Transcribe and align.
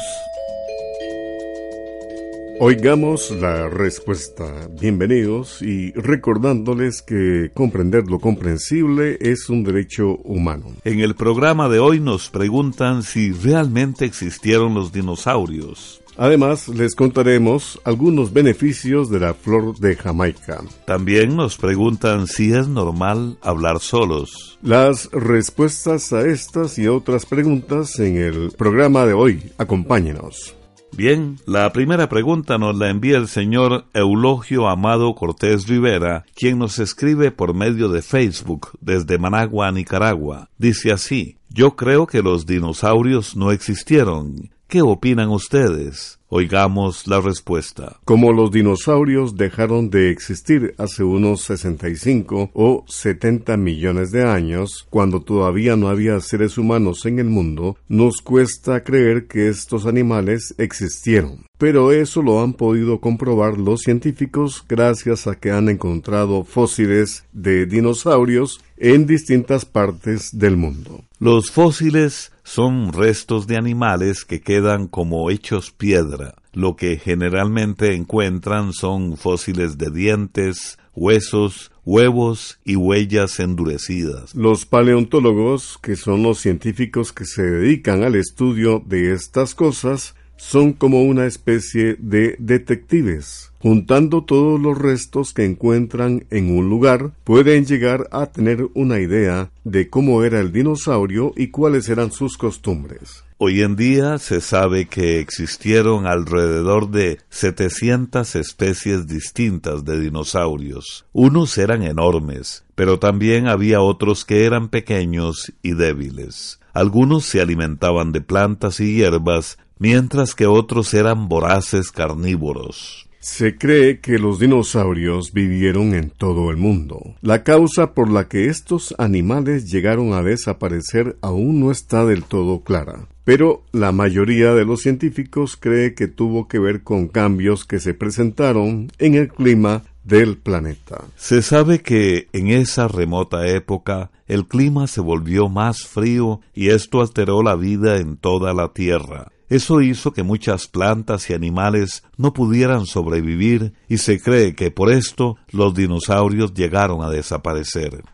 Oigamos 2.62 3.30
la 3.30 3.70
respuesta. 3.70 4.68
Bienvenidos 4.78 5.62
y 5.62 5.92
recordándoles 5.92 7.00
que 7.00 7.50
comprender 7.54 8.04
lo 8.06 8.18
comprensible 8.18 9.16
es 9.18 9.48
un 9.48 9.64
derecho 9.64 10.16
humano. 10.24 10.66
En 10.84 11.00
el 11.00 11.14
programa 11.14 11.70
de 11.70 11.78
hoy 11.78 12.00
nos 12.00 12.28
preguntan 12.28 13.02
si 13.02 13.32
realmente 13.32 14.04
existieron 14.04 14.74
los 14.74 14.92
dinosaurios. 14.92 16.02
Además, 16.18 16.68
les 16.68 16.94
contaremos 16.94 17.80
algunos 17.82 18.30
beneficios 18.30 19.08
de 19.08 19.20
la 19.20 19.32
flor 19.32 19.78
de 19.78 19.96
Jamaica. 19.96 20.60
También 20.84 21.36
nos 21.36 21.56
preguntan 21.56 22.26
si 22.26 22.52
es 22.52 22.68
normal 22.68 23.38
hablar 23.40 23.80
solos. 23.80 24.58
Las 24.60 25.10
respuestas 25.12 26.12
a 26.12 26.26
estas 26.26 26.78
y 26.78 26.88
otras 26.88 27.24
preguntas 27.24 27.98
en 28.00 28.18
el 28.18 28.50
programa 28.50 29.06
de 29.06 29.14
hoy. 29.14 29.50
Acompáñenos. 29.56 30.59
Bien, 30.96 31.38
la 31.46 31.72
primera 31.72 32.08
pregunta 32.08 32.58
nos 32.58 32.76
la 32.76 32.90
envía 32.90 33.16
el 33.16 33.28
señor 33.28 33.86
Eulogio 33.94 34.68
Amado 34.68 35.14
Cortés 35.14 35.66
Rivera, 35.66 36.24
quien 36.34 36.58
nos 36.58 36.78
escribe 36.78 37.30
por 37.30 37.54
medio 37.54 37.88
de 37.88 38.02
Facebook 38.02 38.70
desde 38.80 39.18
Managua, 39.18 39.70
Nicaragua. 39.72 40.50
Dice 40.58 40.92
así, 40.92 41.38
yo 41.48 41.76
creo 41.76 42.06
que 42.06 42.22
los 42.22 42.44
dinosaurios 42.44 43.36
no 43.36 43.50
existieron 43.50 44.50
¿Qué 44.70 44.82
opinan 44.82 45.30
ustedes? 45.30 46.20
Oigamos 46.28 47.08
la 47.08 47.20
respuesta. 47.20 47.98
Como 48.04 48.32
los 48.32 48.52
dinosaurios 48.52 49.34
dejaron 49.34 49.90
de 49.90 50.12
existir 50.12 50.76
hace 50.78 51.02
unos 51.02 51.40
65 51.40 52.50
o 52.52 52.84
70 52.86 53.56
millones 53.56 54.12
de 54.12 54.22
años, 54.22 54.86
cuando 54.88 55.22
todavía 55.22 55.74
no 55.74 55.88
había 55.88 56.20
seres 56.20 56.56
humanos 56.56 57.04
en 57.04 57.18
el 57.18 57.24
mundo, 57.24 57.78
nos 57.88 58.18
cuesta 58.18 58.84
creer 58.84 59.26
que 59.26 59.48
estos 59.48 59.86
animales 59.86 60.54
existieron. 60.56 61.46
Pero 61.58 61.90
eso 61.90 62.22
lo 62.22 62.40
han 62.40 62.52
podido 62.52 63.00
comprobar 63.00 63.58
los 63.58 63.80
científicos 63.80 64.64
gracias 64.68 65.26
a 65.26 65.34
que 65.34 65.50
han 65.50 65.68
encontrado 65.68 66.44
fósiles 66.44 67.24
de 67.32 67.66
dinosaurios 67.66 68.60
en 68.76 69.04
distintas 69.06 69.64
partes 69.64 70.30
del 70.38 70.56
mundo. 70.56 71.02
Los 71.18 71.50
fósiles 71.50 72.32
son 72.52 72.92
restos 72.92 73.46
de 73.46 73.56
animales 73.56 74.24
que 74.24 74.40
quedan 74.40 74.88
como 74.88 75.30
hechos 75.30 75.70
piedra. 75.70 76.34
Lo 76.52 76.74
que 76.74 76.96
generalmente 76.96 77.94
encuentran 77.94 78.72
son 78.72 79.16
fósiles 79.16 79.78
de 79.78 79.92
dientes, 79.92 80.76
huesos, 80.92 81.70
huevos 81.84 82.58
y 82.64 82.74
huellas 82.74 83.38
endurecidas. 83.38 84.34
Los 84.34 84.66
paleontólogos, 84.66 85.78
que 85.80 85.94
son 85.94 86.24
los 86.24 86.40
científicos 86.40 87.12
que 87.12 87.24
se 87.24 87.42
dedican 87.42 88.02
al 88.02 88.16
estudio 88.16 88.82
de 88.84 89.12
estas 89.12 89.54
cosas, 89.54 90.16
son 90.36 90.72
como 90.72 91.04
una 91.04 91.26
especie 91.26 91.94
de 92.00 92.34
detectives 92.40 93.49
Juntando 93.62 94.24
todos 94.24 94.58
los 94.58 94.78
restos 94.78 95.34
que 95.34 95.44
encuentran 95.44 96.24
en 96.30 96.56
un 96.56 96.70
lugar, 96.70 97.10
pueden 97.24 97.66
llegar 97.66 98.08
a 98.10 98.24
tener 98.24 98.66
una 98.72 99.00
idea 99.00 99.50
de 99.64 99.90
cómo 99.90 100.24
era 100.24 100.40
el 100.40 100.50
dinosaurio 100.50 101.34
y 101.36 101.48
cuáles 101.48 101.90
eran 101.90 102.10
sus 102.10 102.38
costumbres. 102.38 103.22
Hoy 103.36 103.60
en 103.60 103.76
día 103.76 104.16
se 104.16 104.40
sabe 104.40 104.86
que 104.86 105.20
existieron 105.20 106.06
alrededor 106.06 106.90
de 106.90 107.18
700 107.28 108.34
especies 108.34 109.06
distintas 109.06 109.84
de 109.84 110.00
dinosaurios. 110.00 111.04
Unos 111.12 111.58
eran 111.58 111.82
enormes, 111.82 112.64
pero 112.74 112.98
también 112.98 113.46
había 113.46 113.82
otros 113.82 114.24
que 114.24 114.46
eran 114.46 114.70
pequeños 114.70 115.52
y 115.62 115.74
débiles. 115.74 116.60
Algunos 116.72 117.26
se 117.26 117.42
alimentaban 117.42 118.12
de 118.12 118.22
plantas 118.22 118.80
y 118.80 118.94
hierbas, 118.94 119.58
mientras 119.78 120.34
que 120.34 120.46
otros 120.46 120.94
eran 120.94 121.28
voraces 121.28 121.90
carnívoros. 121.90 123.09
Se 123.20 123.58
cree 123.58 124.00
que 124.00 124.18
los 124.18 124.38
dinosaurios 124.38 125.34
vivieron 125.34 125.94
en 125.94 126.08
todo 126.08 126.50
el 126.50 126.56
mundo. 126.56 127.16
La 127.20 127.44
causa 127.44 127.92
por 127.92 128.10
la 128.10 128.28
que 128.28 128.46
estos 128.46 128.94
animales 128.96 129.70
llegaron 129.70 130.14
a 130.14 130.22
desaparecer 130.22 131.18
aún 131.20 131.60
no 131.60 131.70
está 131.70 132.06
del 132.06 132.24
todo 132.24 132.60
clara. 132.60 133.08
Pero 133.24 133.62
la 133.72 133.92
mayoría 133.92 134.54
de 134.54 134.64
los 134.64 134.80
científicos 134.80 135.58
cree 135.58 135.94
que 135.94 136.08
tuvo 136.08 136.48
que 136.48 136.58
ver 136.58 136.82
con 136.82 137.08
cambios 137.08 137.66
que 137.66 137.78
se 137.78 137.92
presentaron 137.92 138.90
en 138.98 139.14
el 139.14 139.28
clima 139.28 139.82
del 140.02 140.38
planeta. 140.38 141.04
Se 141.16 141.42
sabe 141.42 141.80
que 141.80 142.28
en 142.32 142.48
esa 142.48 142.88
remota 142.88 143.46
época 143.46 144.10
el 144.28 144.46
clima 144.46 144.86
se 144.86 145.02
volvió 145.02 145.50
más 145.50 145.86
frío 145.86 146.40
y 146.54 146.70
esto 146.70 147.02
alteró 147.02 147.42
la 147.42 147.54
vida 147.54 147.98
en 147.98 148.16
toda 148.16 148.54
la 148.54 148.72
Tierra. 148.72 149.30
Eso 149.50 149.80
hizo 149.80 150.12
que 150.12 150.22
muchas 150.22 150.68
plantas 150.68 151.28
y 151.28 151.34
animales 151.34 152.04
no 152.16 152.32
pudieran 152.32 152.86
sobrevivir 152.86 153.72
y 153.88 153.98
se 153.98 154.20
cree 154.20 154.54
que 154.54 154.70
por 154.70 154.92
esto 154.92 155.36
los 155.50 155.74
dinosaurios 155.74 156.54
llegaron 156.54 157.02
a 157.02 157.10
desaparecer. 157.10 158.04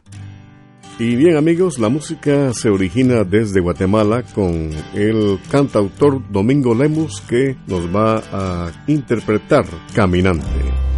Y 0.99 1.15
bien 1.15 1.37
amigos, 1.37 1.79
la 1.79 1.91
música 1.91 2.55
se 2.55 2.71
origina 2.71 3.23
desde 3.23 3.61
Guatemala 3.61 4.23
con 4.23 4.71
el 4.95 5.39
cantautor 5.51 6.23
Domingo 6.33 6.75
Lemus 6.75 7.21
que 7.21 7.55
nos 7.67 7.95
va 7.95 8.23
a 8.33 8.73
interpretar 8.87 9.67
Caminante. 9.95 10.96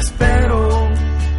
Espero 0.00 0.88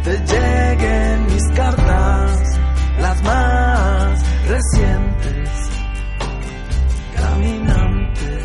te 0.04 0.18
lleguen 0.18 1.26
mis 1.26 1.48
cartas, 1.54 2.60
las 3.00 3.22
más 3.22 4.22
recientes, 4.48 5.48
caminante. 7.16 8.42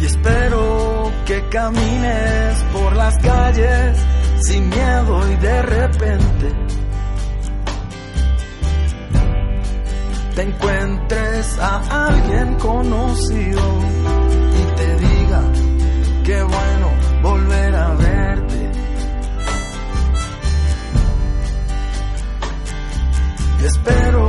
Y 0.00 0.06
espero 0.06 1.12
que 1.26 1.48
camines 1.48 2.64
por 2.72 2.96
las 2.96 3.16
calles 3.18 3.98
sin 4.42 4.68
miedo 4.68 5.30
y 5.30 5.36
de 5.36 5.62
repente 5.62 6.67
te 10.38 10.44
encuentres 10.44 11.58
a 11.58 12.06
alguien 12.06 12.54
conocido 12.60 13.80
y 14.54 14.76
te 14.76 14.94
diga 14.94 15.42
qué 16.24 16.42
bueno 16.44 16.88
volver 17.22 17.74
a 17.74 17.94
verte. 17.94 18.70
espero 23.64 24.27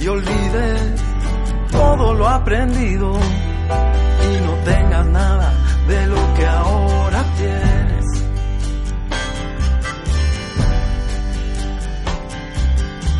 Y 0.00 0.08
olvides 0.08 1.02
todo 1.70 2.14
lo 2.14 2.26
aprendido 2.26 3.12
y 3.12 4.40
no 4.46 4.54
tengas 4.64 5.06
nada 5.06 5.52
de 5.86 6.06
lo 6.06 6.34
que 6.34 6.46
ahora 6.46 7.22
tienes. 7.36 8.04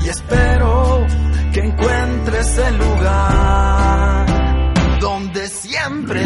Y 0.02 0.08
espero 0.08 1.06
que 1.52 1.60
encuentres 1.60 2.58
el 2.58 2.78
lugar 2.78 4.26
donde 5.00 5.48
siempre 5.48 6.22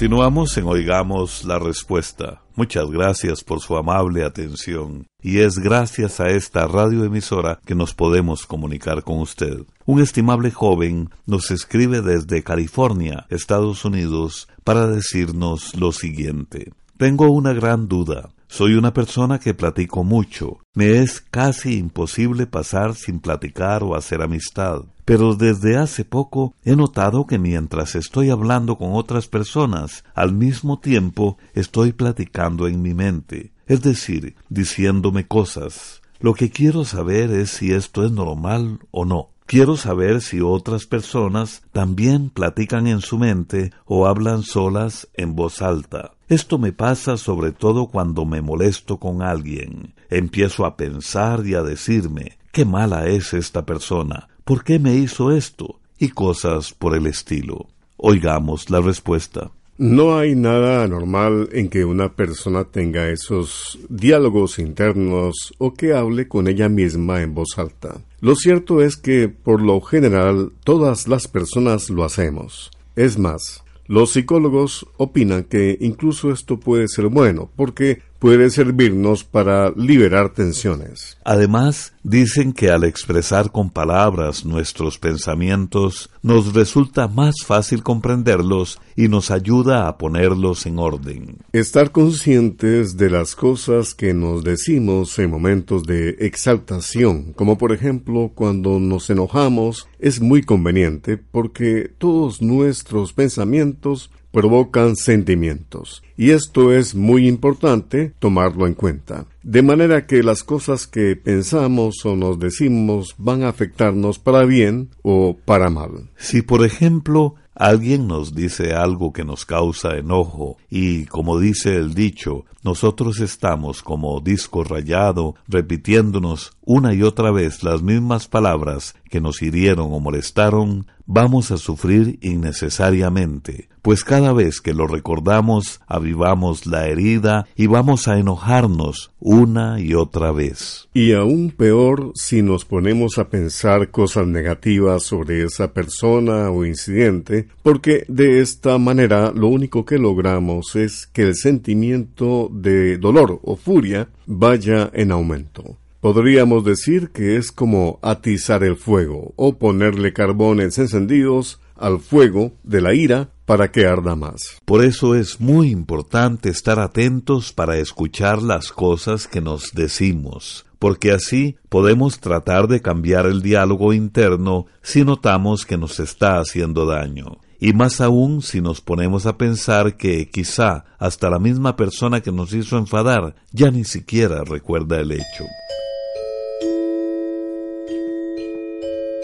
Continuamos 0.00 0.56
en 0.56 0.64
Oigamos 0.64 1.44
la 1.44 1.58
Respuesta. 1.58 2.40
Muchas 2.56 2.90
gracias 2.90 3.44
por 3.44 3.60
su 3.60 3.76
amable 3.76 4.24
atención. 4.24 5.06
Y 5.20 5.40
es 5.40 5.58
gracias 5.58 6.20
a 6.20 6.30
esta 6.30 6.66
radioemisora 6.66 7.60
que 7.66 7.74
nos 7.74 7.92
podemos 7.92 8.46
comunicar 8.46 9.04
con 9.04 9.18
usted. 9.18 9.58
Un 9.84 10.00
estimable 10.00 10.52
joven 10.52 11.10
nos 11.26 11.50
escribe 11.50 12.00
desde 12.00 12.42
California, 12.42 13.26
Estados 13.28 13.84
Unidos, 13.84 14.48
para 14.64 14.86
decirnos 14.86 15.76
lo 15.76 15.92
siguiente. 15.92 16.72
Tengo 16.96 17.30
una 17.30 17.52
gran 17.52 17.86
duda. 17.86 18.30
Soy 18.52 18.74
una 18.74 18.92
persona 18.92 19.38
que 19.38 19.54
platico 19.54 20.02
mucho. 20.02 20.58
Me 20.74 20.98
es 20.98 21.20
casi 21.20 21.78
imposible 21.78 22.48
pasar 22.48 22.96
sin 22.96 23.20
platicar 23.20 23.84
o 23.84 23.94
hacer 23.94 24.22
amistad. 24.22 24.86
Pero 25.04 25.36
desde 25.36 25.76
hace 25.76 26.04
poco 26.04 26.56
he 26.64 26.74
notado 26.74 27.28
que 27.28 27.38
mientras 27.38 27.94
estoy 27.94 28.28
hablando 28.28 28.76
con 28.76 28.94
otras 28.94 29.28
personas, 29.28 30.02
al 30.16 30.32
mismo 30.32 30.80
tiempo 30.80 31.38
estoy 31.54 31.92
platicando 31.92 32.66
en 32.66 32.82
mi 32.82 32.92
mente, 32.92 33.52
es 33.66 33.82
decir, 33.82 34.34
diciéndome 34.48 35.28
cosas. 35.28 36.02
Lo 36.18 36.34
que 36.34 36.50
quiero 36.50 36.84
saber 36.84 37.30
es 37.30 37.50
si 37.50 37.72
esto 37.72 38.04
es 38.04 38.10
normal 38.10 38.80
o 38.90 39.04
no. 39.04 39.30
Quiero 39.50 39.76
saber 39.76 40.20
si 40.20 40.40
otras 40.40 40.86
personas 40.86 41.62
también 41.72 42.30
platican 42.30 42.86
en 42.86 43.00
su 43.00 43.18
mente 43.18 43.72
o 43.84 44.06
hablan 44.06 44.44
solas 44.44 45.08
en 45.14 45.34
voz 45.34 45.60
alta. 45.60 46.12
Esto 46.28 46.56
me 46.56 46.72
pasa 46.72 47.16
sobre 47.16 47.50
todo 47.50 47.88
cuando 47.88 48.24
me 48.24 48.42
molesto 48.42 48.98
con 48.98 49.22
alguien. 49.22 49.94
Empiezo 50.08 50.64
a 50.64 50.76
pensar 50.76 51.44
y 51.44 51.54
a 51.54 51.62
decirme, 51.62 52.38
qué 52.52 52.64
mala 52.64 53.08
es 53.08 53.34
esta 53.34 53.66
persona, 53.66 54.28
¿por 54.44 54.62
qué 54.62 54.78
me 54.78 54.94
hizo 54.94 55.32
esto? 55.32 55.80
y 55.98 56.10
cosas 56.10 56.72
por 56.72 56.94
el 56.94 57.08
estilo. 57.08 57.66
Oigamos 57.96 58.70
la 58.70 58.80
respuesta. 58.80 59.50
No 59.80 60.18
hay 60.18 60.34
nada 60.34 60.84
anormal 60.84 61.48
en 61.52 61.70
que 61.70 61.86
una 61.86 62.12
persona 62.12 62.64
tenga 62.64 63.08
esos 63.08 63.78
diálogos 63.88 64.58
internos 64.58 65.54
o 65.56 65.72
que 65.72 65.94
hable 65.94 66.28
con 66.28 66.48
ella 66.48 66.68
misma 66.68 67.22
en 67.22 67.32
voz 67.32 67.56
alta. 67.56 68.02
Lo 68.20 68.34
cierto 68.34 68.82
es 68.82 68.98
que, 68.98 69.30
por 69.30 69.62
lo 69.62 69.80
general, 69.80 70.52
todas 70.64 71.08
las 71.08 71.28
personas 71.28 71.88
lo 71.88 72.04
hacemos. 72.04 72.70
Es 72.94 73.18
más, 73.18 73.64
Los 73.86 74.12
psicólogos 74.12 74.86
opinan 74.98 75.44
que 75.44 75.76
incluso 75.80 76.30
esto 76.30 76.60
puede 76.60 76.86
ser 76.86 77.06
bueno, 77.08 77.50
porque 77.56 78.02
puede 78.20 78.50
servirnos 78.50 79.24
para 79.24 79.70
liberar 79.70 80.32
tensiones. 80.34 81.18
Además, 81.24 81.94
dicen 82.04 82.52
que 82.52 82.70
al 82.70 82.84
expresar 82.84 83.50
con 83.50 83.70
palabras 83.70 84.44
nuestros 84.44 84.98
pensamientos, 84.98 86.10
nos 86.22 86.52
resulta 86.52 87.08
más 87.08 87.36
fácil 87.44 87.82
comprenderlos 87.82 88.78
y 88.94 89.08
nos 89.08 89.30
ayuda 89.30 89.88
a 89.88 89.96
ponerlos 89.96 90.66
en 90.66 90.78
orden. 90.78 91.38
Estar 91.52 91.90
conscientes 91.92 92.98
de 92.98 93.08
las 93.08 93.34
cosas 93.34 93.94
que 93.94 94.12
nos 94.12 94.44
decimos 94.44 95.18
en 95.18 95.30
momentos 95.30 95.84
de 95.84 96.10
exaltación, 96.20 97.32
como 97.32 97.56
por 97.56 97.72
ejemplo 97.72 98.32
cuando 98.34 98.78
nos 98.78 99.08
enojamos, 99.08 99.88
es 99.98 100.20
muy 100.20 100.42
conveniente 100.42 101.16
porque 101.16 101.90
todos 101.96 102.42
nuestros 102.42 103.14
pensamientos 103.14 104.10
provocan 104.32 104.96
sentimientos. 104.96 106.02
Y 106.16 106.30
esto 106.30 106.72
es 106.72 106.94
muy 106.94 107.26
importante 107.26 108.12
tomarlo 108.18 108.66
en 108.66 108.74
cuenta. 108.74 109.26
De 109.42 109.62
manera 109.62 110.06
que 110.06 110.22
las 110.22 110.42
cosas 110.42 110.86
que 110.86 111.16
pensamos 111.16 112.04
o 112.04 112.16
nos 112.16 112.38
decimos 112.38 113.14
van 113.18 113.42
a 113.42 113.48
afectarnos 113.48 114.18
para 114.18 114.44
bien 114.44 114.90
o 115.02 115.36
para 115.44 115.70
mal. 115.70 116.10
Si 116.16 116.42
por 116.42 116.64
ejemplo 116.64 117.34
alguien 117.54 118.06
nos 118.06 118.34
dice 118.34 118.72
algo 118.72 119.12
que 119.12 119.24
nos 119.24 119.44
causa 119.44 119.96
enojo 119.96 120.56
y, 120.70 121.04
como 121.06 121.38
dice 121.38 121.76
el 121.76 121.94
dicho, 121.94 122.46
nosotros 122.62 123.20
estamos 123.20 123.82
como 123.82 124.20
disco 124.20 124.64
rayado 124.64 125.34
repitiéndonos 125.48 126.52
una 126.64 126.94
y 126.94 127.02
otra 127.02 127.30
vez 127.30 127.62
las 127.64 127.82
mismas 127.82 128.28
palabras 128.28 128.94
que 129.10 129.20
nos 129.20 129.42
hirieron 129.42 129.92
o 129.92 129.98
molestaron, 129.98 130.86
vamos 131.04 131.50
a 131.50 131.56
sufrir 131.56 132.18
innecesariamente, 132.22 133.68
pues 133.82 134.04
cada 134.04 134.32
vez 134.32 134.60
que 134.60 134.72
lo 134.72 134.86
recordamos 134.86 135.80
avivamos 135.88 136.66
la 136.66 136.86
herida 136.86 137.46
y 137.56 137.66
vamos 137.66 138.06
a 138.06 138.18
enojarnos 138.18 139.10
una 139.18 139.80
y 139.80 139.94
otra 139.94 140.30
vez. 140.30 140.88
Y 140.94 141.12
aún 141.12 141.50
peor 141.50 142.12
si 142.14 142.42
nos 142.42 142.64
ponemos 142.64 143.18
a 143.18 143.28
pensar 143.28 143.90
cosas 143.90 144.28
negativas 144.28 145.02
sobre 145.02 145.42
esa 145.42 145.72
persona 145.72 146.50
o 146.50 146.64
incidente, 146.64 147.48
porque 147.64 148.04
de 148.06 148.40
esta 148.40 148.78
manera 148.78 149.32
lo 149.34 149.48
único 149.48 149.84
que 149.84 149.98
logramos 149.98 150.76
es 150.76 151.08
que 151.08 151.22
el 151.22 151.34
sentimiento 151.34 152.49
de 152.50 152.98
dolor 152.98 153.40
o 153.42 153.56
furia 153.56 154.08
vaya 154.26 154.90
en 154.92 155.12
aumento. 155.12 155.76
Podríamos 156.00 156.64
decir 156.64 157.10
que 157.10 157.36
es 157.36 157.52
como 157.52 157.98
atizar 158.00 158.64
el 158.64 158.76
fuego 158.76 159.34
o 159.36 159.58
ponerle 159.58 160.14
carbones 160.14 160.78
encendidos 160.78 161.60
al 161.76 162.00
fuego 162.00 162.52
de 162.62 162.80
la 162.80 162.94
ira 162.94 163.28
para 163.44 163.70
que 163.70 163.86
arda 163.86 164.14
más. 164.14 164.60
Por 164.64 164.84
eso 164.84 165.14
es 165.14 165.40
muy 165.40 165.70
importante 165.70 166.48
estar 166.48 166.78
atentos 166.78 167.52
para 167.52 167.76
escuchar 167.78 168.42
las 168.42 168.72
cosas 168.72 169.26
que 169.26 169.40
nos 169.40 169.72
decimos, 169.74 170.64
porque 170.78 171.12
así 171.12 171.56
podemos 171.68 172.20
tratar 172.20 172.68
de 172.68 172.80
cambiar 172.80 173.26
el 173.26 173.42
diálogo 173.42 173.92
interno 173.92 174.66
si 174.82 175.04
notamos 175.04 175.66
que 175.66 175.76
nos 175.76 176.00
está 176.00 176.38
haciendo 176.38 176.86
daño 176.86 177.40
y 177.60 177.74
más 177.74 178.00
aún 178.00 178.42
si 178.42 178.60
nos 178.60 178.80
ponemos 178.80 179.26
a 179.26 179.36
pensar 179.36 179.96
que 179.96 180.30
quizá 180.30 180.84
hasta 180.98 181.28
la 181.28 181.38
misma 181.38 181.76
persona 181.76 182.22
que 182.22 182.32
nos 182.32 182.54
hizo 182.54 182.78
enfadar 182.78 183.34
ya 183.52 183.70
ni 183.70 183.84
siquiera 183.84 184.42
recuerda 184.44 184.98
el 185.00 185.12
hecho. 185.12 185.44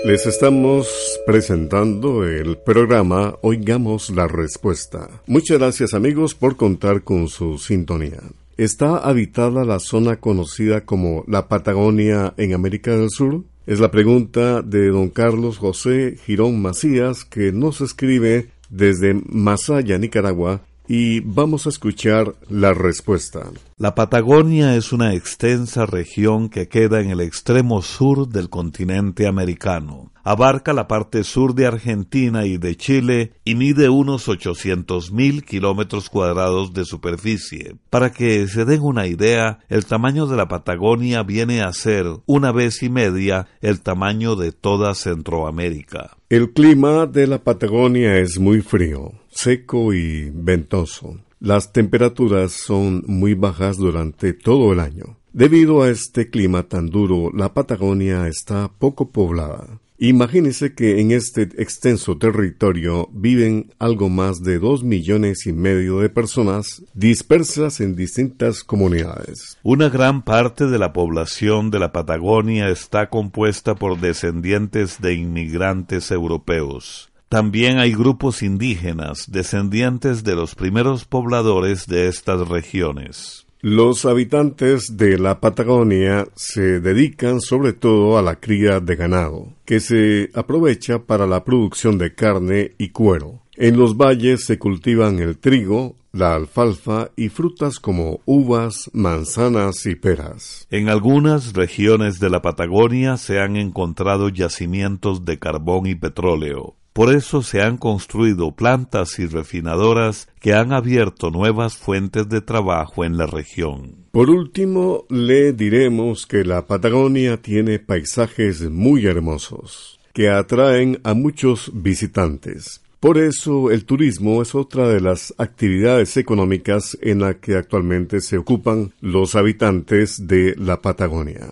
Les 0.04 0.24
estamos 0.26 0.86
presentando 1.26 2.24
el 2.24 2.58
programa 2.58 3.34
Oigamos 3.42 4.10
la 4.10 4.28
Respuesta. 4.28 5.08
Muchas 5.26 5.58
gracias 5.58 5.94
amigos 5.94 6.34
por 6.34 6.56
contar 6.56 7.02
con 7.02 7.26
su 7.26 7.58
sintonía. 7.58 8.20
¿Está 8.56 8.98
habitada 8.98 9.64
la 9.64 9.80
zona 9.80 10.20
conocida 10.20 10.82
como 10.82 11.24
la 11.26 11.48
Patagonia 11.48 12.34
en 12.36 12.54
América 12.54 12.92
del 12.92 13.10
Sur? 13.10 13.42
Es 13.66 13.80
la 13.80 13.90
pregunta 13.90 14.62
de 14.62 14.90
don 14.90 15.08
Carlos 15.08 15.58
José 15.58 16.16
Girón 16.24 16.62
Macías 16.62 17.24
que 17.24 17.50
nos 17.50 17.80
escribe 17.80 18.50
desde 18.70 19.20
Masaya, 19.26 19.98
Nicaragua, 19.98 20.60
y 20.86 21.18
vamos 21.18 21.66
a 21.66 21.70
escuchar 21.70 22.36
la 22.48 22.74
respuesta. 22.74 23.50
La 23.76 23.96
Patagonia 23.96 24.76
es 24.76 24.92
una 24.92 25.14
extensa 25.14 25.84
región 25.84 26.48
que 26.48 26.68
queda 26.68 27.00
en 27.00 27.10
el 27.10 27.20
extremo 27.20 27.82
sur 27.82 28.28
del 28.28 28.50
continente 28.50 29.26
americano. 29.26 30.12
Abarca 30.28 30.72
la 30.72 30.88
parte 30.88 31.22
sur 31.22 31.54
de 31.54 31.66
Argentina 31.66 32.46
y 32.46 32.58
de 32.58 32.74
Chile 32.74 33.34
y 33.44 33.54
mide 33.54 33.88
unos 33.88 34.28
800 34.28 35.12
mil 35.12 35.44
kilómetros 35.44 36.10
cuadrados 36.10 36.74
de 36.74 36.84
superficie. 36.84 37.76
Para 37.90 38.10
que 38.10 38.48
se 38.48 38.64
den 38.64 38.82
una 38.82 39.06
idea, 39.06 39.60
el 39.68 39.86
tamaño 39.86 40.26
de 40.26 40.36
la 40.36 40.48
Patagonia 40.48 41.22
viene 41.22 41.60
a 41.60 41.72
ser 41.72 42.06
una 42.26 42.50
vez 42.50 42.82
y 42.82 42.90
media 42.90 43.46
el 43.60 43.82
tamaño 43.82 44.34
de 44.34 44.50
toda 44.50 44.96
Centroamérica. 44.96 46.16
El 46.28 46.52
clima 46.52 47.06
de 47.06 47.28
la 47.28 47.38
Patagonia 47.38 48.18
es 48.18 48.40
muy 48.40 48.62
frío, 48.62 49.12
seco 49.28 49.94
y 49.94 50.32
ventoso. 50.34 51.20
Las 51.38 51.72
temperaturas 51.72 52.50
son 52.50 53.04
muy 53.06 53.34
bajas 53.34 53.76
durante 53.76 54.32
todo 54.32 54.72
el 54.72 54.80
año. 54.80 55.18
Debido 55.32 55.82
a 55.82 55.90
este 55.90 56.30
clima 56.30 56.64
tan 56.64 56.86
duro, 56.86 57.30
la 57.32 57.54
Patagonia 57.54 58.26
está 58.26 58.72
poco 58.76 59.10
poblada. 59.12 59.78
Imagínese 59.98 60.74
que 60.74 61.00
en 61.00 61.10
este 61.10 61.42
extenso 61.56 62.18
territorio 62.18 63.08
viven 63.12 63.72
algo 63.78 64.10
más 64.10 64.42
de 64.42 64.58
dos 64.58 64.84
millones 64.84 65.46
y 65.46 65.54
medio 65.54 66.00
de 66.00 66.10
personas 66.10 66.82
dispersas 66.92 67.80
en 67.80 67.96
distintas 67.96 68.62
comunidades. 68.62 69.56
Una 69.62 69.88
gran 69.88 70.22
parte 70.22 70.66
de 70.66 70.78
la 70.78 70.92
población 70.92 71.70
de 71.70 71.78
la 71.78 71.92
Patagonia 71.92 72.68
está 72.68 73.08
compuesta 73.08 73.74
por 73.74 73.98
descendientes 73.98 75.00
de 75.00 75.14
inmigrantes 75.14 76.10
europeos. 76.10 77.10
También 77.30 77.78
hay 77.78 77.92
grupos 77.92 78.42
indígenas 78.42 79.30
descendientes 79.32 80.24
de 80.24 80.36
los 80.36 80.54
primeros 80.54 81.06
pobladores 81.06 81.86
de 81.86 82.08
estas 82.08 82.46
regiones. 82.48 83.45
Los 83.68 84.04
habitantes 84.04 84.96
de 84.96 85.18
la 85.18 85.40
Patagonia 85.40 86.28
se 86.36 86.78
dedican 86.78 87.40
sobre 87.40 87.72
todo 87.72 88.16
a 88.16 88.22
la 88.22 88.36
cría 88.36 88.78
de 88.78 88.94
ganado, 88.94 89.54
que 89.64 89.80
se 89.80 90.30
aprovecha 90.34 91.00
para 91.00 91.26
la 91.26 91.42
producción 91.42 91.98
de 91.98 92.14
carne 92.14 92.76
y 92.78 92.90
cuero. 92.90 93.42
En 93.56 93.76
los 93.76 93.96
valles 93.96 94.44
se 94.44 94.56
cultivan 94.56 95.18
el 95.18 95.38
trigo, 95.38 95.96
la 96.12 96.36
alfalfa 96.36 97.10
y 97.16 97.28
frutas 97.28 97.80
como 97.80 98.20
uvas, 98.24 98.88
manzanas 98.92 99.84
y 99.86 99.96
peras. 99.96 100.68
En 100.70 100.88
algunas 100.88 101.52
regiones 101.52 102.20
de 102.20 102.30
la 102.30 102.42
Patagonia 102.42 103.16
se 103.16 103.40
han 103.40 103.56
encontrado 103.56 104.28
yacimientos 104.28 105.24
de 105.24 105.40
carbón 105.40 105.88
y 105.88 105.96
petróleo. 105.96 106.76
Por 106.96 107.14
eso 107.14 107.42
se 107.42 107.60
han 107.60 107.76
construido 107.76 108.52
plantas 108.52 109.18
y 109.18 109.26
refinadoras 109.26 110.28
que 110.40 110.54
han 110.54 110.72
abierto 110.72 111.30
nuevas 111.30 111.76
fuentes 111.76 112.26
de 112.30 112.40
trabajo 112.40 113.04
en 113.04 113.18
la 113.18 113.26
región. 113.26 113.96
Por 114.12 114.30
último, 114.30 115.04
le 115.10 115.52
diremos 115.52 116.24
que 116.24 116.42
la 116.42 116.66
Patagonia 116.66 117.36
tiene 117.36 117.80
paisajes 117.80 118.62
muy 118.70 119.04
hermosos, 119.04 120.00
que 120.14 120.30
atraen 120.30 120.98
a 121.04 121.12
muchos 121.12 121.70
visitantes. 121.74 122.80
Por 122.98 123.18
eso 123.18 123.70
el 123.70 123.84
turismo 123.84 124.40
es 124.40 124.54
otra 124.54 124.88
de 124.88 125.02
las 125.02 125.34
actividades 125.36 126.16
económicas 126.16 126.96
en 127.02 127.20
la 127.20 127.34
que 127.34 127.56
actualmente 127.56 128.22
se 128.22 128.38
ocupan 128.38 128.94
los 129.02 129.34
habitantes 129.34 130.26
de 130.26 130.54
la 130.56 130.80
Patagonia. 130.80 131.50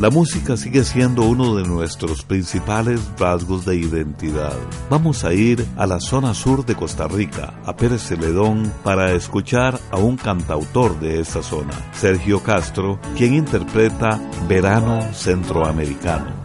La 0.00 0.10
música 0.10 0.56
sigue 0.56 0.82
siendo 0.82 1.22
uno 1.22 1.54
de 1.54 1.62
nuestros 1.62 2.24
principales 2.24 3.00
rasgos 3.16 3.64
de 3.64 3.76
identidad. 3.76 4.56
Vamos 4.90 5.24
a 5.24 5.32
ir 5.32 5.64
a 5.76 5.86
la 5.86 6.00
zona 6.00 6.34
sur 6.34 6.66
de 6.66 6.74
Costa 6.74 7.06
Rica, 7.06 7.54
a 7.64 7.76
Pérez 7.76 8.02
Celedón, 8.02 8.72
para 8.82 9.12
escuchar 9.12 9.78
a 9.92 9.98
un 9.98 10.16
cantautor 10.16 10.98
de 10.98 11.20
esa 11.20 11.44
zona, 11.44 11.74
Sergio 11.92 12.42
Castro, 12.42 12.98
quien 13.16 13.34
interpreta 13.34 14.20
Verano 14.48 15.00
Centroamericano. 15.12 16.44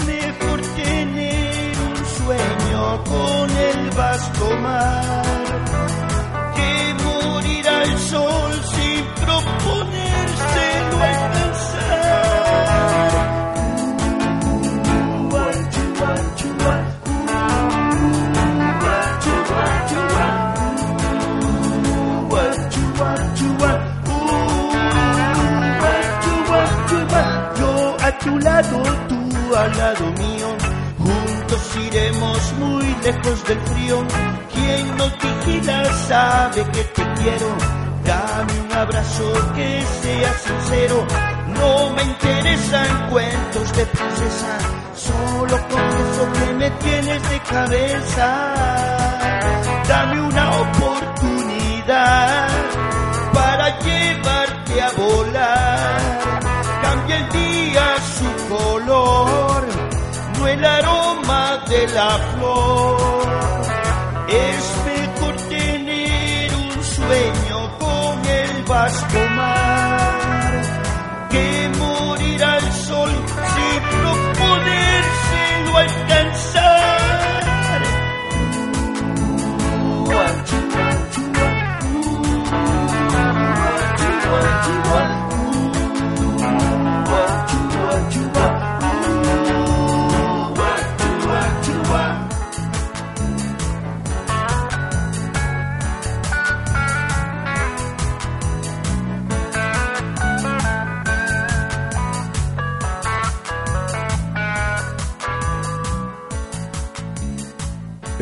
sueño 2.31 3.03
con 3.03 3.49
el 3.49 3.89
vasto 3.91 4.57
mar 4.57 5.33
que 6.55 6.93
morir 7.03 7.67
al 7.67 7.99
sol 7.99 8.53
sin 8.73 9.05
proponérselo 9.25 10.97
alcanzar. 11.11 11.91
Yo 27.59 27.97
a 27.99 28.19
tu 28.19 28.39
lado, 28.39 28.83
tú 29.09 29.55
al 29.55 29.77
lado 29.77 30.05
mío, 30.13 30.60
juntos 31.61 31.85
iremos 31.85 32.53
muy 32.53 32.85
lejos 33.03 33.43
del 33.45 33.59
frío. 33.59 34.05
Quien 34.53 34.97
nos 34.97 35.11
vigila 35.19 35.85
sabe 36.07 36.63
que 36.71 36.83
te 36.83 37.13
quiero. 37.13 37.57
Dame 38.03 38.61
un 38.61 38.71
abrazo 38.73 39.33
que 39.55 39.83
sea 40.01 40.33
sincero. 40.33 41.05
No 41.47 41.89
me 41.91 42.03
interesan 42.03 43.09
cuentos 43.09 43.75
de 43.75 43.85
princesa, 43.85 44.57
solo 44.95 45.67
con 45.67 45.81
eso 45.81 46.31
que 46.33 46.53
me 46.53 46.71
tienes 46.71 47.29
de 47.29 47.39
cabeza. 47.41 48.53
Dame 49.87 50.21
una 50.21 50.51
oportunidad 50.61 52.47
para 53.33 53.79
llevarte 53.79 54.81
a 54.81 54.91
volar. 54.91 56.10
De 61.71 61.87
la 61.87 62.09
flor. 62.31 62.97
Es 64.27 64.63
mejor 64.85 65.35
tener 65.49 66.53
un 66.53 66.83
sueño 66.83 67.77
con 67.79 68.25
el 68.25 68.63
vasto 68.63 69.30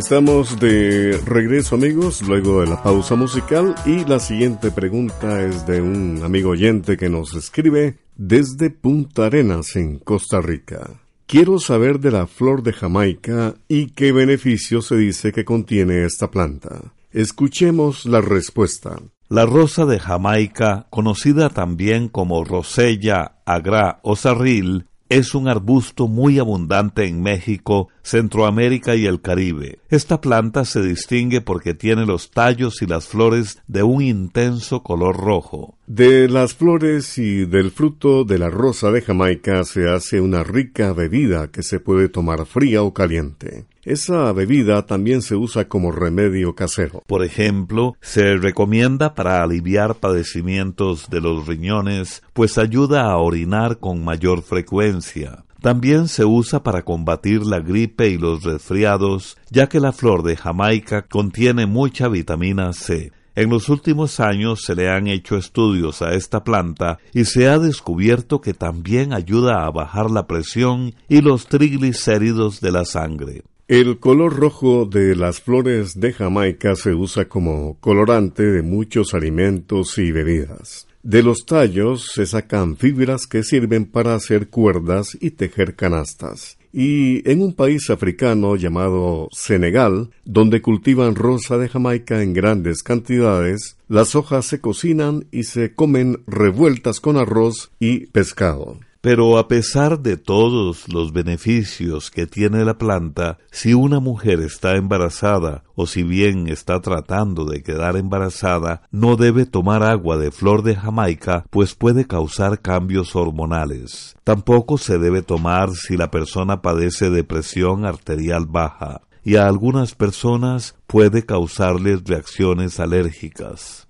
Estamos 0.09 0.59
de 0.59 1.21
regreso 1.23 1.75
amigos, 1.75 2.23
luego 2.23 2.61
de 2.61 2.67
la 2.67 2.81
pausa 2.81 3.13
musical 3.13 3.75
y 3.85 4.05
la 4.05 4.17
siguiente 4.19 4.71
pregunta 4.71 5.43
es 5.45 5.67
de 5.67 5.83
un 5.83 6.23
amigo 6.23 6.49
oyente 6.49 6.97
que 6.97 7.09
nos 7.09 7.35
escribe 7.35 7.99
desde 8.15 8.71
Punta 8.71 9.27
Arenas 9.27 9.75
en 9.75 9.99
Costa 9.99 10.41
Rica. 10.41 10.89
Quiero 11.27 11.59
saber 11.59 11.99
de 11.99 12.09
la 12.09 12.25
flor 12.25 12.63
de 12.63 12.73
Jamaica 12.73 13.53
y 13.67 13.91
qué 13.91 14.11
beneficio 14.11 14.81
se 14.81 14.97
dice 14.97 15.31
que 15.31 15.45
contiene 15.45 16.03
esta 16.03 16.31
planta. 16.31 16.91
Escuchemos 17.11 18.07
la 18.07 18.21
respuesta. 18.21 18.97
La 19.27 19.45
rosa 19.45 19.85
de 19.85 19.99
Jamaica, 19.99 20.87
conocida 20.89 21.49
también 21.49 22.09
como 22.09 22.43
rosella, 22.43 23.33
agra 23.45 23.99
o 24.01 24.15
sarril, 24.15 24.87
es 25.09 25.33
un 25.33 25.47
arbusto 25.47 26.07
muy 26.07 26.39
abundante 26.39 27.05
en 27.05 27.21
México, 27.21 27.89
Centroamérica 28.03 28.95
y 28.95 29.07
el 29.07 29.21
Caribe. 29.21 29.79
Esta 29.89 30.21
planta 30.21 30.65
se 30.65 30.81
distingue 30.81 31.41
porque 31.41 31.73
tiene 31.73 32.05
los 32.05 32.31
tallos 32.31 32.81
y 32.81 32.85
las 32.85 33.07
flores 33.07 33.61
de 33.67 33.83
un 33.83 34.01
intenso 34.01 34.83
color 34.83 35.17
rojo. 35.17 35.75
De 35.87 36.29
las 36.29 36.53
flores 36.53 37.17
y 37.17 37.45
del 37.45 37.71
fruto 37.71 38.23
de 38.23 38.37
la 38.37 38.49
rosa 38.49 38.91
de 38.91 39.01
Jamaica 39.01 39.63
se 39.63 39.89
hace 39.89 40.21
una 40.21 40.43
rica 40.43 40.93
bebida 40.93 41.49
que 41.49 41.63
se 41.63 41.79
puede 41.79 42.09
tomar 42.09 42.45
fría 42.45 42.83
o 42.83 42.93
caliente. 42.93 43.65
Esa 43.83 44.33
bebida 44.33 44.85
también 44.85 45.21
se 45.21 45.35
usa 45.35 45.69
como 45.69 45.91
remedio 45.91 46.53
casero. 46.53 47.01
Por 47.07 47.23
ejemplo, 47.23 47.95
se 48.01 48.35
recomienda 48.35 49.15
para 49.15 49.41
aliviar 49.41 49.95
padecimientos 49.95 51.09
de 51.09 51.21
los 51.21 51.47
riñones, 51.47 52.21
pues 52.33 52.57
ayuda 52.57 53.05
a 53.05 53.17
orinar 53.17 53.79
con 53.79 54.03
mayor 54.03 54.41
frecuencia. 54.41 55.45
También 55.61 56.07
se 56.07 56.25
usa 56.25 56.61
para 56.61 56.83
combatir 56.83 57.45
la 57.45 57.59
gripe 57.59 58.09
y 58.09 58.17
los 58.17 58.43
resfriados, 58.43 59.37
ya 59.49 59.67
que 59.67 59.79
la 59.79 59.93
flor 59.93 60.23
de 60.23 60.35
Jamaica 60.35 61.03
contiene 61.03 61.65
mucha 61.65 62.09
vitamina 62.09 62.73
C. 62.73 63.11
En 63.35 63.49
los 63.49 63.69
últimos 63.69 64.19
años 64.19 64.61
se 64.61 64.75
le 64.75 64.89
han 64.89 65.07
hecho 65.07 65.37
estudios 65.37 66.01
a 66.01 66.13
esta 66.13 66.43
planta 66.43 66.97
y 67.13 67.23
se 67.23 67.47
ha 67.47 67.59
descubierto 67.59 68.41
que 68.41 68.53
también 68.53 69.13
ayuda 69.13 69.65
a 69.65 69.71
bajar 69.71 70.11
la 70.11 70.27
presión 70.27 70.93
y 71.07 71.21
los 71.21 71.47
triglicéridos 71.47 72.59
de 72.59 72.71
la 72.73 72.83
sangre. 72.83 73.43
El 73.69 73.99
color 73.99 74.35
rojo 74.35 74.87
de 74.87 75.15
las 75.15 75.41
flores 75.41 75.99
de 75.99 76.11
Jamaica 76.11 76.75
se 76.75 76.95
usa 76.95 77.25
como 77.25 77.77
colorante 77.79 78.41
de 78.41 78.63
muchos 78.63 79.13
alimentos 79.13 79.99
y 79.99 80.11
bebidas. 80.11 80.87
De 81.03 81.21
los 81.21 81.45
tallos 81.45 82.09
se 82.11 82.25
sacan 82.25 82.77
fibras 82.77 83.27
que 83.27 83.43
sirven 83.43 83.85
para 83.85 84.15
hacer 84.15 84.47
cuerdas 84.47 85.15
y 85.21 85.29
tejer 85.29 85.75
canastas. 85.75 86.57
Y 86.73 87.21
en 87.29 87.43
un 87.43 87.53
país 87.53 87.91
africano 87.91 88.55
llamado 88.55 89.29
Senegal, 89.31 90.09
donde 90.25 90.63
cultivan 90.63 91.13
rosa 91.13 91.59
de 91.59 91.69
Jamaica 91.69 92.23
en 92.23 92.33
grandes 92.33 92.81
cantidades, 92.81 93.77
las 93.87 94.15
hojas 94.15 94.47
se 94.47 94.59
cocinan 94.59 95.27
y 95.29 95.43
se 95.43 95.75
comen 95.75 96.23
revueltas 96.25 96.99
con 96.99 97.17
arroz 97.17 97.69
y 97.79 98.07
pescado. 98.07 98.79
Pero 99.01 99.37
a 99.37 99.47
pesar 99.47 100.01
de 100.01 100.17
todos 100.17 100.89
los 100.89 101.13
beneficios 101.13 102.11
que 102.11 102.27
tiene 102.27 102.65
la 102.65 102.77
planta, 102.77 103.37
si 103.49 103.73
una 103.73 104.01
mujer 104.01 104.41
está 104.41 104.75
embarazada 104.75 105.63
o 105.73 105.87
si 105.87 106.03
bien 106.03 106.49
está 106.49 106.81
tratando 106.81 107.45
de 107.45 107.63
quedar 107.63 107.95
embarazada, 107.95 108.81
no 108.91 109.15
debe 109.15 109.45
tomar 109.45 109.83
agua 109.83 110.17
de 110.17 110.31
flor 110.31 110.63
de 110.63 110.75
Jamaica, 110.75 111.45
pues 111.49 111.75
puede 111.75 112.07
causar 112.07 112.61
cambios 112.61 113.15
hormonales. 113.15 114.17
Tampoco 114.25 114.77
se 114.77 114.97
debe 114.97 115.21
tomar 115.21 115.71
si 115.71 115.95
la 115.95 116.11
persona 116.11 116.61
padece 116.61 117.09
de 117.09 117.23
presión 117.23 117.85
arterial 117.85 118.47
baja, 118.47 119.03
y 119.23 119.37
a 119.37 119.47
algunas 119.47 119.95
personas 119.95 120.75
puede 120.87 121.25
causarles 121.25 122.03
reacciones 122.03 122.81
alérgicas. 122.81 123.87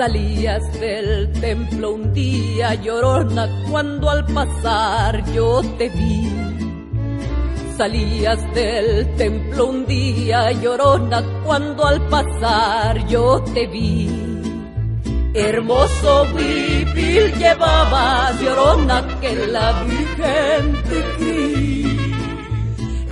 Salías 0.00 0.62
del 0.80 1.30
templo 1.30 1.92
un 1.92 2.14
día 2.14 2.74
llorona 2.74 3.46
cuando 3.70 4.08
al 4.08 4.24
pasar 4.24 5.22
yo 5.34 5.60
te 5.76 5.90
vi. 5.90 6.26
Salías 7.76 8.38
del 8.54 9.14
templo 9.16 9.66
un 9.66 9.84
día 9.84 10.52
llorona 10.52 11.22
cuando 11.44 11.86
al 11.86 12.00
pasar 12.08 13.06
yo 13.08 13.44
te 13.52 13.66
vi. 13.66 14.08
Hermoso 15.34 16.26
huipil 16.34 17.34
llevabas 17.34 18.40
llorona 18.40 19.06
que 19.20 19.34
la 19.48 19.82
Virgen 19.82 20.82
te 20.88 21.04
creí. 21.18 22.14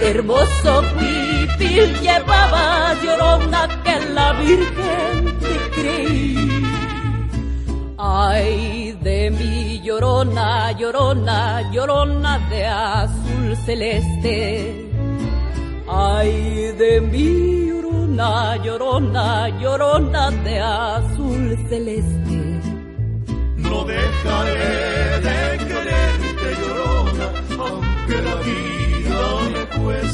Hermoso 0.01 0.83
huipil 0.97 2.01
llevabas 2.01 3.03
llorona 3.03 3.69
que 3.85 4.01
la 4.15 4.33
Virgen 4.33 5.39
te 5.39 5.81
creí. 5.83 6.58
Ay 8.11 8.97
de 9.03 9.31
mi 9.31 9.81
llorona, 9.85 10.73
llorona, 10.73 11.71
llorona 11.71 12.39
de 12.49 12.65
azul 12.67 13.55
celeste. 13.67 14.89
Ay 15.87 16.73
de 16.83 17.03
mí, 17.03 17.69
llorona, 17.69 18.57
llorona, 18.65 19.27
llorona 19.61 20.31
de 20.47 20.59
azul 20.59 21.45
celeste. 21.69 22.39
No 23.59 23.85
dejaré 23.85 24.69
de 25.27 25.41
quererte, 25.69 26.49
llorona, 26.63 27.27
aunque 27.67 28.17
la 28.27 28.37
vida 28.47 29.21
me 29.55 29.63
cueste. 29.77 30.08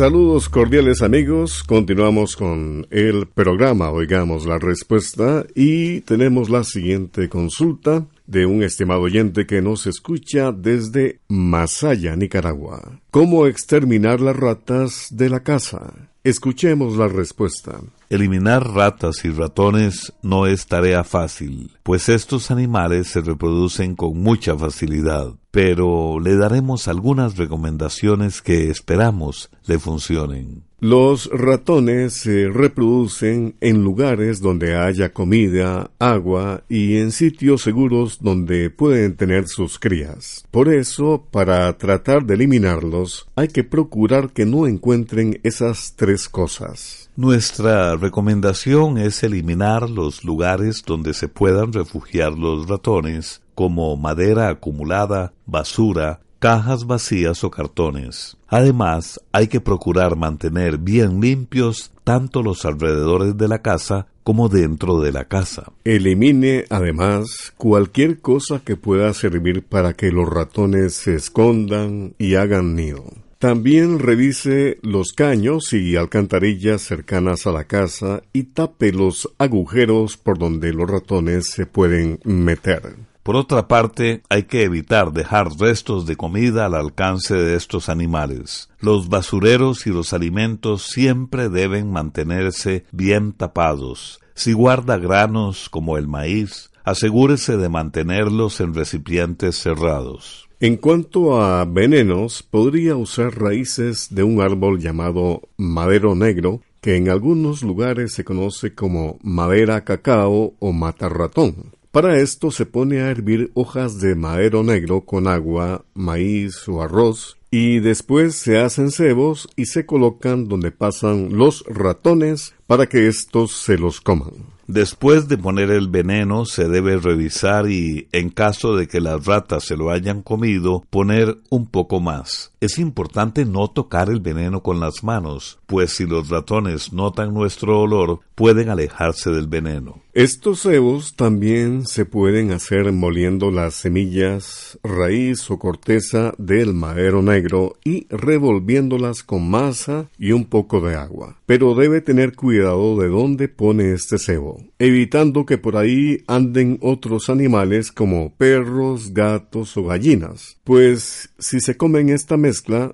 Saludos 0.00 0.48
cordiales 0.48 1.02
amigos, 1.02 1.62
continuamos 1.62 2.34
con 2.34 2.86
el 2.90 3.26
programa, 3.26 3.90
oigamos 3.90 4.46
la 4.46 4.58
respuesta 4.58 5.44
y 5.54 6.00
tenemos 6.00 6.48
la 6.48 6.64
siguiente 6.64 7.28
consulta 7.28 8.06
de 8.26 8.46
un 8.46 8.62
estimado 8.62 9.02
oyente 9.02 9.44
que 9.44 9.60
nos 9.60 9.86
escucha 9.86 10.52
desde 10.52 11.18
Masaya, 11.28 12.16
Nicaragua. 12.16 12.98
¿Cómo 13.10 13.46
exterminar 13.46 14.22
las 14.22 14.36
ratas 14.36 15.08
de 15.10 15.28
la 15.28 15.40
casa? 15.40 15.92
Escuchemos 16.24 16.96
la 16.96 17.08
respuesta. 17.08 17.82
Eliminar 18.10 18.66
ratas 18.66 19.24
y 19.24 19.30
ratones 19.30 20.12
no 20.20 20.48
es 20.48 20.66
tarea 20.66 21.04
fácil, 21.04 21.70
pues 21.84 22.08
estos 22.08 22.50
animales 22.50 23.06
se 23.06 23.20
reproducen 23.20 23.94
con 23.94 24.18
mucha 24.18 24.58
facilidad, 24.58 25.34
pero 25.52 26.18
le 26.18 26.34
daremos 26.34 26.88
algunas 26.88 27.36
recomendaciones 27.36 28.42
que 28.42 28.68
esperamos 28.68 29.48
le 29.64 29.78
funcionen. 29.78 30.64
Los 30.80 31.30
ratones 31.32 32.14
se 32.14 32.48
reproducen 32.48 33.54
en 33.60 33.84
lugares 33.84 34.40
donde 34.40 34.74
haya 34.74 35.12
comida, 35.12 35.92
agua 36.00 36.64
y 36.68 36.96
en 36.96 37.12
sitios 37.12 37.62
seguros 37.62 38.18
donde 38.20 38.70
pueden 38.70 39.14
tener 39.14 39.46
sus 39.46 39.78
crías. 39.78 40.44
Por 40.50 40.68
eso, 40.68 41.28
para 41.30 41.72
tratar 41.78 42.24
de 42.24 42.34
eliminarlos, 42.34 43.28
hay 43.36 43.46
que 43.46 43.62
procurar 43.62 44.32
que 44.32 44.46
no 44.46 44.66
encuentren 44.66 45.38
esas 45.44 45.94
tres 45.94 46.28
cosas. 46.28 46.99
Nuestra 47.16 47.96
recomendación 47.96 48.96
es 48.96 49.22
eliminar 49.22 49.90
los 49.90 50.24
lugares 50.24 50.82
donde 50.86 51.12
se 51.12 51.28
puedan 51.28 51.72
refugiar 51.72 52.32
los 52.32 52.68
ratones, 52.68 53.42
como 53.54 53.96
madera 53.96 54.48
acumulada, 54.48 55.32
basura, 55.44 56.20
cajas 56.38 56.86
vacías 56.86 57.44
o 57.44 57.50
cartones. 57.50 58.36
Además, 58.48 59.20
hay 59.32 59.48
que 59.48 59.60
procurar 59.60 60.16
mantener 60.16 60.78
bien 60.78 61.20
limpios 61.20 61.92
tanto 62.04 62.42
los 62.42 62.64
alrededores 62.64 63.36
de 63.36 63.48
la 63.48 63.60
casa 63.60 64.06
como 64.22 64.48
dentro 64.48 65.00
de 65.00 65.12
la 65.12 65.24
casa. 65.24 65.72
Elimine 65.84 66.64
además 66.70 67.52
cualquier 67.56 68.20
cosa 68.20 68.60
que 68.64 68.76
pueda 68.76 69.12
servir 69.12 69.62
para 69.64 69.92
que 69.92 70.10
los 70.10 70.28
ratones 70.28 70.94
se 70.94 71.14
escondan 71.14 72.14
y 72.18 72.36
hagan 72.36 72.74
nido. 72.74 73.04
También 73.40 74.00
revise 74.00 74.78
los 74.82 75.14
caños 75.14 75.72
y 75.72 75.96
alcantarillas 75.96 76.82
cercanas 76.82 77.46
a 77.46 77.52
la 77.52 77.64
casa 77.64 78.22
y 78.34 78.42
tape 78.42 78.92
los 78.92 79.30
agujeros 79.38 80.18
por 80.18 80.38
donde 80.38 80.74
los 80.74 80.90
ratones 80.90 81.48
se 81.48 81.64
pueden 81.64 82.20
meter. 82.24 82.96
Por 83.22 83.36
otra 83.36 83.66
parte, 83.66 84.22
hay 84.28 84.42
que 84.42 84.64
evitar 84.64 85.14
dejar 85.14 85.48
restos 85.58 86.04
de 86.04 86.16
comida 86.16 86.66
al 86.66 86.74
alcance 86.74 87.34
de 87.34 87.56
estos 87.56 87.88
animales. 87.88 88.68
Los 88.78 89.08
basureros 89.08 89.86
y 89.86 89.90
los 89.90 90.12
alimentos 90.12 90.82
siempre 90.82 91.48
deben 91.48 91.90
mantenerse 91.90 92.84
bien 92.92 93.32
tapados. 93.32 94.20
Si 94.34 94.52
guarda 94.52 94.98
granos 94.98 95.70
como 95.70 95.96
el 95.96 96.08
maíz, 96.08 96.70
asegúrese 96.84 97.56
de 97.56 97.70
mantenerlos 97.70 98.60
en 98.60 98.74
recipientes 98.74 99.56
cerrados. 99.56 100.49
En 100.62 100.76
cuanto 100.76 101.40
a 101.40 101.64
venenos, 101.64 102.42
podría 102.42 102.94
usar 102.94 103.40
raíces 103.40 104.08
de 104.10 104.22
un 104.22 104.42
árbol 104.42 104.78
llamado 104.78 105.40
madero 105.56 106.14
negro, 106.14 106.60
que 106.82 106.96
en 106.96 107.08
algunos 107.08 107.62
lugares 107.62 108.12
se 108.12 108.24
conoce 108.24 108.74
como 108.74 109.18
madera 109.22 109.84
cacao 109.84 110.52
o 110.58 110.72
matarratón. 110.72 111.72
Para 111.90 112.20
esto 112.20 112.50
se 112.50 112.66
pone 112.66 113.00
a 113.00 113.10
hervir 113.10 113.50
hojas 113.54 114.02
de 114.02 114.14
madero 114.14 114.62
negro 114.62 115.00
con 115.00 115.28
agua, 115.28 115.86
maíz 115.94 116.68
o 116.68 116.82
arroz 116.82 117.38
y 117.50 117.80
después 117.80 118.34
se 118.34 118.58
hacen 118.58 118.90
cebos 118.90 119.48
y 119.56 119.64
se 119.64 119.86
colocan 119.86 120.46
donde 120.46 120.72
pasan 120.72 121.38
los 121.38 121.64
ratones 121.68 122.52
para 122.66 122.86
que 122.86 123.08
estos 123.08 123.52
se 123.52 123.78
los 123.78 124.02
coman. 124.02 124.34
Después 124.70 125.26
de 125.26 125.36
poner 125.36 125.72
el 125.72 125.88
veneno 125.88 126.44
se 126.44 126.68
debe 126.68 126.96
revisar 126.96 127.68
y, 127.68 128.06
en 128.12 128.30
caso 128.30 128.76
de 128.76 128.86
que 128.86 129.00
las 129.00 129.26
ratas 129.26 129.64
se 129.64 129.76
lo 129.76 129.90
hayan 129.90 130.22
comido, 130.22 130.84
poner 130.90 131.38
un 131.48 131.66
poco 131.66 131.98
más. 131.98 132.49
Es 132.60 132.78
importante 132.78 133.46
no 133.46 133.68
tocar 133.68 134.10
el 134.10 134.20
veneno 134.20 134.62
con 134.62 134.80
las 134.80 135.02
manos, 135.02 135.58
pues 135.66 135.92
si 135.92 136.04
los 136.04 136.28
ratones 136.28 136.92
notan 136.92 137.32
nuestro 137.32 137.80
olor, 137.80 138.20
pueden 138.34 138.68
alejarse 138.68 139.30
del 139.30 139.46
veneno. 139.46 140.02
Estos 140.12 140.62
cebos 140.62 141.14
también 141.14 141.86
se 141.86 142.04
pueden 142.04 142.50
hacer 142.50 142.92
moliendo 142.92 143.50
las 143.50 143.74
semillas, 143.74 144.78
raíz 144.82 145.48
o 145.50 145.58
corteza 145.58 146.34
del 146.36 146.74
madero 146.74 147.22
negro 147.22 147.76
y 147.84 148.08
revolviéndolas 148.10 149.22
con 149.22 149.48
masa 149.48 150.10
y 150.18 150.32
un 150.32 150.46
poco 150.46 150.80
de 150.80 150.96
agua. 150.96 151.38
Pero 151.46 151.74
debe 151.74 152.00
tener 152.00 152.34
cuidado 152.34 152.98
de 152.98 153.08
dónde 153.08 153.48
pone 153.48 153.92
este 153.92 154.18
cebo, 154.18 154.64
evitando 154.80 155.46
que 155.46 155.58
por 155.58 155.76
ahí 155.76 156.24
anden 156.26 156.78
otros 156.82 157.30
animales 157.30 157.92
como 157.92 158.34
perros, 158.34 159.14
gatos 159.14 159.76
o 159.76 159.84
gallinas, 159.84 160.58
pues 160.64 161.30
si 161.38 161.60
se 161.60 161.76
comen 161.76 162.08
esta 162.08 162.36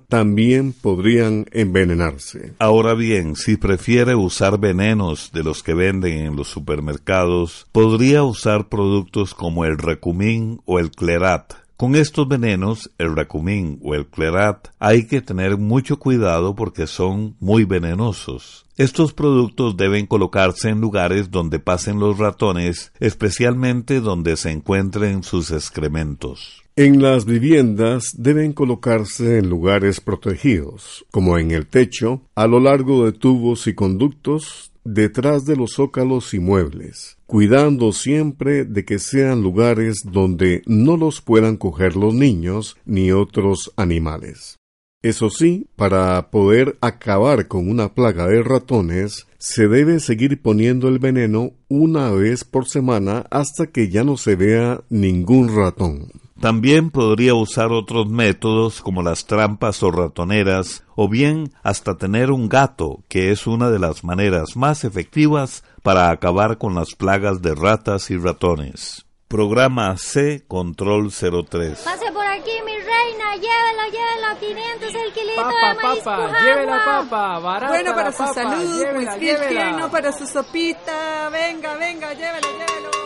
también 0.07 0.73
podrían 0.73 1.45
envenenarse. 1.51 2.53
Ahora 2.59 2.93
bien, 2.93 3.35
si 3.35 3.57
prefiere 3.57 4.15
usar 4.15 4.59
venenos 4.59 5.31
de 5.33 5.43
los 5.43 5.63
que 5.63 5.73
venden 5.73 6.19
en 6.19 6.35
los 6.35 6.47
supermercados, 6.47 7.67
podría 7.71 8.23
usar 8.23 8.69
productos 8.69 9.33
como 9.33 9.65
el 9.65 9.77
recumín 9.77 10.61
o 10.65 10.79
el 10.79 10.91
clerat. 10.91 11.53
Con 11.77 11.95
estos 11.95 12.27
venenos, 12.27 12.89
el 12.97 13.15
recumín 13.15 13.79
o 13.83 13.93
el 13.93 14.07
clerat, 14.07 14.69
hay 14.79 15.05
que 15.05 15.21
tener 15.21 15.57
mucho 15.57 15.99
cuidado 15.99 16.55
porque 16.55 16.87
son 16.87 17.35
muy 17.39 17.65
venenosos. 17.65 18.65
Estos 18.77 19.13
productos 19.13 19.77
deben 19.77 20.07
colocarse 20.07 20.69
en 20.69 20.81
lugares 20.81 21.29
donde 21.29 21.59
pasen 21.59 21.99
los 21.99 22.17
ratones, 22.17 22.91
especialmente 22.99 24.01
donde 24.01 24.37
se 24.37 24.49
encuentren 24.51 25.21
sus 25.21 25.51
excrementos. 25.51 26.63
En 26.79 27.01
las 27.01 27.25
viviendas 27.25 28.11
deben 28.15 28.53
colocarse 28.53 29.39
en 29.39 29.49
lugares 29.49 29.99
protegidos, 29.99 31.07
como 31.09 31.39
en 31.39 31.49
el 31.49 31.65
techo, 31.65 32.21
a 32.35 32.45
lo 32.45 32.59
largo 32.59 33.03
de 33.03 33.13
tubos 33.13 33.65
y 33.65 33.73
conductos, 33.73 34.71
detrás 34.83 35.45
de 35.45 35.55
los 35.55 35.71
zócalos 35.73 36.35
y 36.35 36.39
muebles, 36.39 37.17
cuidando 37.25 37.91
siempre 37.93 38.63
de 38.63 38.85
que 38.85 38.99
sean 38.99 39.41
lugares 39.41 40.03
donde 40.05 40.61
no 40.67 40.97
los 40.97 41.19
puedan 41.19 41.57
coger 41.57 41.95
los 41.95 42.13
niños 42.13 42.77
ni 42.85 43.11
otros 43.11 43.73
animales. 43.75 44.59
Eso 45.01 45.31
sí, 45.31 45.65
para 45.77 46.29
poder 46.29 46.77
acabar 46.81 47.47
con 47.47 47.71
una 47.71 47.95
plaga 47.95 48.27
de 48.27 48.43
ratones, 48.43 49.25
se 49.39 49.67
debe 49.67 49.99
seguir 49.99 50.43
poniendo 50.43 50.89
el 50.89 50.99
veneno 50.99 51.53
una 51.69 52.11
vez 52.11 52.43
por 52.43 52.67
semana 52.67 53.25
hasta 53.31 53.65
que 53.65 53.89
ya 53.89 54.03
no 54.03 54.15
se 54.15 54.35
vea 54.35 54.81
ningún 54.91 55.55
ratón. 55.55 56.26
También 56.39 56.91
podría 56.91 57.33
usar 57.33 57.71
otros 57.71 58.07
métodos 58.09 58.81
como 58.81 59.01
las 59.01 59.25
trampas 59.25 59.81
o 59.81 59.91
ratoneras, 59.91 60.83
o 60.95 61.09
bien 61.09 61.51
hasta 61.63 61.97
tener 61.97 62.29
un 62.31 62.47
gato, 62.47 63.03
que 63.07 63.31
es 63.31 63.47
una 63.47 63.69
de 63.71 63.79
las 63.79 64.03
maneras 64.03 64.55
más 64.55 64.83
efectivas 64.83 65.63
para 65.81 66.11
acabar 66.11 66.57
con 66.59 66.75
las 66.75 66.93
plagas 66.95 67.41
de 67.41 67.55
ratas 67.55 68.11
y 68.11 68.17
ratones. 68.17 69.05
Programa 69.27 69.97
C 69.97 70.43
Control 70.47 71.11
03. 71.11 71.79
Pase 71.83 72.11
por 72.13 72.25
aquí, 72.25 72.51
mi 72.65 72.71
reina, 72.77 73.35
llévelo, 73.35 73.83
llévelo, 73.91 74.39
500 74.39 74.95
el 75.03 75.13
kilito 75.13 75.35
Papa, 75.41 75.73
de 75.75 75.83
maíz 75.87 76.03
papa, 76.03 76.39
llévela 76.45 76.85
papa, 76.85 77.39
barata 77.39 77.67
Bueno, 77.73 77.91
para 77.91 78.03
la 78.05 78.11
su 78.11 78.17
papa, 78.19 78.33
salud, 78.33 78.77
llévela, 78.79 78.99
whisky 78.99 79.25
llévela. 79.25 79.49
tierno 79.49 79.91
para 79.91 80.11
su 80.13 80.25
sopita. 80.27 81.29
Venga, 81.29 81.75
venga, 81.75 82.13
llévelo, 82.13 82.47
llévelo. 82.47 82.96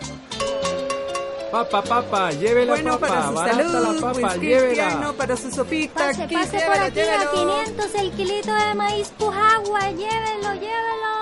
Papa, 1.53 1.83
papa, 1.83 2.33
llévela 2.33 2.73
Bueno, 2.73 2.99
papa, 2.99 3.09
para 3.09 3.29
su 3.29 3.37
salud, 3.37 4.01
la 4.01 4.13
papa, 4.13 4.35
tierno 4.41 5.13
para 5.13 5.37
su 5.37 5.51
sopita. 5.51 6.07
Pase, 6.07 6.23
aquí, 6.23 6.35
pase 6.35 6.59
por 6.67 6.75
llévelo, 6.75 6.85
aquí 6.87 7.01
a 7.01 7.05
llévelo. 7.05 7.63
500 7.65 7.95
el 8.01 8.11
kilito 8.13 8.55
de 8.55 8.75
maíz 8.75 9.09
Pujagua. 9.19 9.91
Llévelo, 9.91 10.55
llévelo. 10.55 11.22